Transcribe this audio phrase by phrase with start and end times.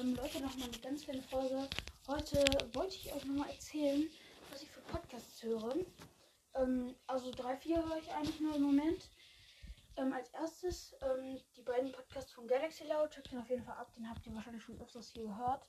[0.00, 1.68] Ähm, Leute, noch mal eine ganz kleine Folge.
[2.06, 4.08] Heute wollte ich euch noch mal erzählen,
[4.50, 5.74] was ich für Podcasts höre.
[6.54, 9.10] Ähm, also drei, vier höre ich eigentlich nur im Moment.
[9.96, 13.10] Ähm, als erstes ähm, die beiden Podcasts von Galaxy Loud.
[13.10, 13.92] Checkt den auf jeden Fall ab.
[13.94, 15.66] Den habt ihr wahrscheinlich schon öfters hier gehört.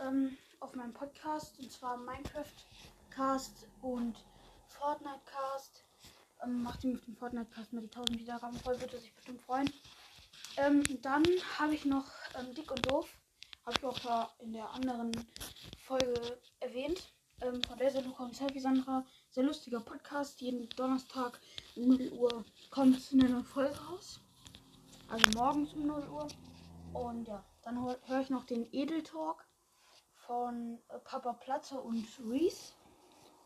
[0.00, 1.60] Ähm, auf meinem Podcast.
[1.60, 2.56] Und zwar Minecraft
[3.10, 4.16] Cast und
[4.66, 5.84] Fortnite Cast.
[6.42, 8.80] Ähm, macht ihm auf dem Fortnite Cast mit die 1000 Wiedergaben voll.
[8.80, 9.72] Würde sich bestimmt freuen.
[10.56, 11.24] Ähm, dann
[11.56, 13.08] habe ich noch ähm, Dick und Doof.
[13.68, 15.12] Habe ich auch da in der anderen
[15.84, 17.12] Folge erwähnt.
[17.42, 19.04] Ähm, von der Sendung kommt Selfie Sandra.
[19.28, 20.40] Sehr lustiger Podcast.
[20.40, 21.38] Jeden Donnerstag
[21.76, 24.20] um 0 Uhr kommt eine neue Folge raus.
[25.10, 26.28] Also morgens um 0 Uhr.
[26.94, 29.46] Und ja, dann höre ich noch den Edel Talk
[30.14, 32.72] von äh, Papa Platte und Reese.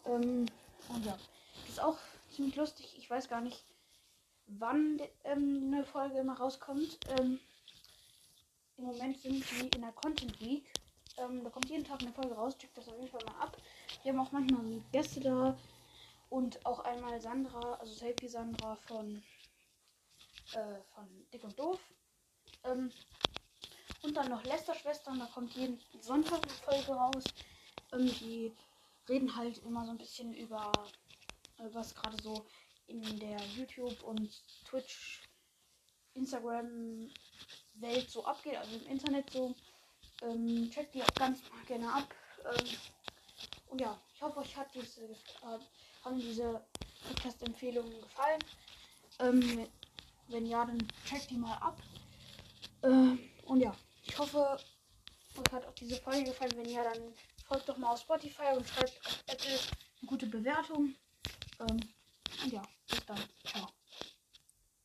[0.05, 0.47] Ähm,
[0.89, 1.19] und ja,
[1.63, 1.99] das ist auch
[2.31, 2.95] ziemlich lustig.
[2.97, 3.65] Ich weiß gar nicht,
[4.47, 7.01] wann ähm, eine Folge immer rauskommt.
[7.19, 7.41] Ähm,
[8.83, 10.67] Im Moment sind sie in der Content Week.
[11.17, 12.59] Ähm, da kommt jeden Tag eine Folge raus.
[12.59, 13.57] Checkt das auf jeden Fall mal ab.
[14.03, 15.57] Wir haben auch manchmal Gäste da.
[16.31, 19.23] Und auch einmal Sandra, also Selfie Sandra von,
[20.55, 21.79] äh, von Dick und Doof.
[22.65, 22.91] Ähm,
[24.03, 27.23] und dann noch Lester Schwestern, da kommt jeden Sonntag eine Folge raus.
[27.93, 28.53] Ähm, die
[29.09, 30.73] reden halt immer so ein bisschen über,
[31.59, 32.45] äh, was gerade so
[32.89, 34.29] in der YouTube und
[34.65, 35.23] Twitch,
[36.15, 37.09] Instagram
[37.75, 39.55] Welt so abgeht, also im Internet so.
[40.23, 42.15] Ähm, checkt die auch ganz gerne ab.
[42.45, 42.69] Ähm,
[43.69, 46.65] und ja, ich hoffe, euch hat diese, äh, diese
[47.09, 48.41] Podcast-Empfehlungen gefallen.
[49.19, 49.67] Ähm,
[50.29, 51.77] wenn ja, dann checkt die mal ab.
[52.83, 54.59] Ähm, und ja, ich hoffe,
[55.37, 56.53] euch hat auch diese Folge gefallen.
[56.57, 57.15] Wenn ja, dann
[57.47, 60.95] folgt doch mal auf Spotify und schreibt auf Apple eine gute Bewertung.
[61.61, 61.81] Ähm,